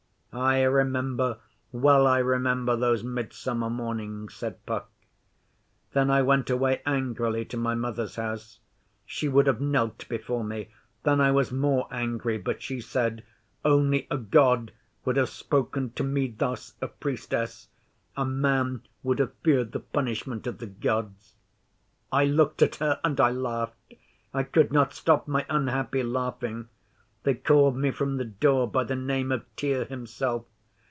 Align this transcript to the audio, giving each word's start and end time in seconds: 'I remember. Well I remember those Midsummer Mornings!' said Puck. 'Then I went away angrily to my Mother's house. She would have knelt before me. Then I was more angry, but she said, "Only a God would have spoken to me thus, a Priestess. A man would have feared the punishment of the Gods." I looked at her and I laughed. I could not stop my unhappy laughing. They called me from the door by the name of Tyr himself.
'I 0.33 0.61
remember. 0.63 1.39
Well 1.73 2.07
I 2.07 2.19
remember 2.19 2.77
those 2.77 3.03
Midsummer 3.03 3.69
Mornings!' 3.69 4.33
said 4.33 4.65
Puck. 4.65 4.89
'Then 5.91 6.09
I 6.09 6.21
went 6.21 6.49
away 6.49 6.81
angrily 6.85 7.43
to 7.43 7.57
my 7.57 7.75
Mother's 7.75 8.15
house. 8.15 8.61
She 9.05 9.27
would 9.27 9.45
have 9.45 9.59
knelt 9.59 10.07
before 10.07 10.45
me. 10.45 10.69
Then 11.03 11.19
I 11.19 11.31
was 11.33 11.51
more 11.51 11.85
angry, 11.91 12.37
but 12.37 12.61
she 12.61 12.79
said, 12.79 13.25
"Only 13.65 14.07
a 14.09 14.17
God 14.17 14.71
would 15.03 15.17
have 15.17 15.27
spoken 15.27 15.89
to 15.95 16.03
me 16.05 16.29
thus, 16.29 16.75
a 16.81 16.87
Priestess. 16.87 17.67
A 18.15 18.23
man 18.23 18.83
would 19.03 19.19
have 19.19 19.33
feared 19.43 19.73
the 19.73 19.81
punishment 19.81 20.47
of 20.47 20.59
the 20.59 20.67
Gods." 20.67 21.33
I 22.09 22.23
looked 22.23 22.61
at 22.61 22.75
her 22.77 23.01
and 23.03 23.19
I 23.19 23.31
laughed. 23.31 23.75
I 24.33 24.43
could 24.43 24.71
not 24.71 24.93
stop 24.93 25.27
my 25.27 25.45
unhappy 25.49 26.03
laughing. 26.03 26.69
They 27.23 27.35
called 27.35 27.77
me 27.77 27.91
from 27.91 28.17
the 28.17 28.25
door 28.25 28.67
by 28.67 28.83
the 28.83 28.95
name 28.95 29.31
of 29.31 29.43
Tyr 29.55 29.85
himself. 29.85 30.47